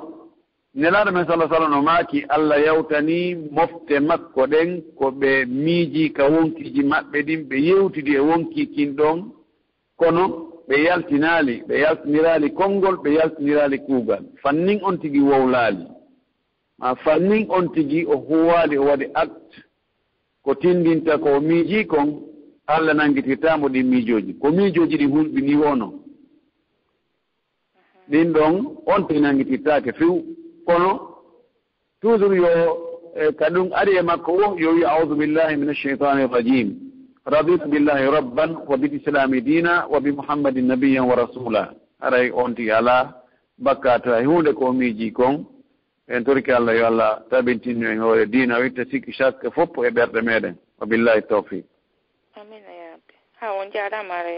nelaaɗo 0.74 1.10
men 1.12 1.26
salah 1.26 1.48
sallam 1.50 1.70
no 1.70 1.82
maaki 1.82 2.24
allah 2.28 2.58
yawtani 2.66 3.34
mofte 3.56 4.00
makko 4.00 4.46
ɗen 4.46 4.82
ko 4.98 5.10
ɓe 5.10 5.44
miiji 5.46 6.12
ka 6.12 6.24
wonkiji 6.28 6.82
maɓɓe 6.82 7.18
ɗin 7.26 7.40
ɓe 7.48 7.56
yewtidi 7.68 8.12
e 8.14 8.18
wonki 8.20 8.66
kin 8.74 8.92
ɗon. 8.96 9.18
Kono 9.96 10.22
ɓe 10.68 10.76
yaltinaali 10.84 11.62
ɓe 11.68 11.74
yaltiniraali 11.80 12.50
konngol 12.52 12.96
ɓe 13.02 13.10
yaltiniraali 13.14 13.78
kuugal. 13.86 14.24
Fannin 14.42 14.78
on 14.82 14.96
tigi 14.98 15.20
wowlaali. 15.20 15.86
Ma 16.78 16.94
fannin 16.96 17.46
on 17.50 17.68
tigi 17.74 18.04
o 18.06 18.16
huwaali 18.16 18.76
o 18.78 18.84
waɗi 18.84 19.06
acte 19.14 19.56
ko 20.44 20.54
tindinta 20.54 21.18
ko 21.18 21.40
miiji 21.40 21.86
kon 21.86 22.20
allah 22.66 22.94
nangitirtamo 22.94 23.68
ɗin 23.68 23.86
miijooji. 23.86 24.34
Ko 24.40 24.50
miijooji 24.50 24.96
ɗi 24.98 25.06
hulɓi 25.12 25.40
ni 25.42 25.54
wono 25.56 26.02
ɗin 28.10 28.32
ɗon 28.32 28.54
on 28.86 29.06
tigi 29.06 29.20
nangitirtake 29.20 29.92
few 29.98 30.22
kono 30.66 30.90
toujours 32.00 32.36
yo 32.36 32.48
e, 33.16 33.32
ka 33.38 33.46
ɗum 33.50 33.68
ari 33.72 33.96
e 33.98 34.02
makko 34.02 34.32
o 34.32 34.56
yo 34.58 34.70
wi 34.74 34.84
audu 34.84 35.14
billahi 35.16 35.56
min 35.56 35.68
alcheitani 35.68 36.22
irrajim 36.24 36.68
raditu 37.26 37.68
billahi 37.68 38.06
rabban 38.10 38.50
wa 38.68 38.76
bil 38.76 38.94
islami 38.94 39.40
dina 39.40 39.86
wa 39.88 40.00
bi 40.00 40.10
muhammadin 40.12 40.66
nabiyan 40.66 41.06
wa 41.06 41.14
rasula 41.16 41.74
haray 42.00 42.30
on 42.34 42.54
tigi 42.54 42.70
ala 42.70 43.14
bakkata 43.58 44.20
e 44.20 44.24
hunde 44.24 44.52
ko 44.52 44.72
miiji 44.72 45.12
kon 45.12 45.44
en 46.12 46.24
torki 46.24 46.52
allah 46.52 46.74
yo 46.76 46.86
allah 46.86 47.22
tabintinno 47.30 47.88
en 47.90 47.98
hoore 48.04 48.26
diina 48.26 48.58
witta 48.60 48.84
sikki 48.90 49.12
chaque 49.12 49.50
fof 49.50 49.70
e 49.86 49.90
ɓerɗe 49.90 50.20
meɗen. 50.22 50.54
Wabillahi 50.80 51.22
tawfiq. 51.28 51.64
Amina 52.36 52.70
ya 52.80 52.90
rabbi. 52.92 53.14
Ha 53.40 53.52
on 53.54 53.70
jarama 53.72 54.14
ara 54.14 54.30